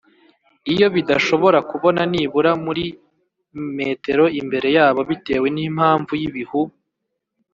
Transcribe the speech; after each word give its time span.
iyo 0.73 0.87
bidashobora 0.95 1.59
kubona 1.69 2.01
nibura 2.11 2.51
muri 2.65 2.85
m 3.75 3.77
imbere 4.41 4.67
yabo 4.77 5.01
bitewe 5.09 5.47
n’impamvu 5.55 6.11
y’ibihu 6.21 6.61